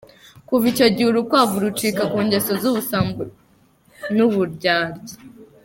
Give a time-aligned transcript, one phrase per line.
[0.47, 3.21] Kuva icyo gihe urukwavu rucika ku ngeso z'ubusambo
[4.15, 4.99] n'uburyarya.